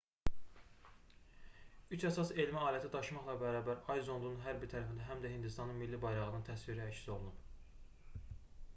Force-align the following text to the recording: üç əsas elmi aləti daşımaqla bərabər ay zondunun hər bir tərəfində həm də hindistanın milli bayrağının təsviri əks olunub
üç 1.97 2.05
əsas 2.09 2.31
elmi 2.43 2.63
aləti 2.69 2.89
daşımaqla 2.95 3.35
bərabər 3.43 3.83
ay 3.95 4.01
zondunun 4.07 4.41
hər 4.47 4.57
bir 4.63 4.71
tərəfində 4.75 5.05
həm 5.11 5.21
də 5.27 5.33
hindistanın 5.35 5.79
milli 5.83 5.99
bayrağının 6.07 6.47
təsviri 6.49 6.85
əks 6.87 7.05
olunub 7.17 8.25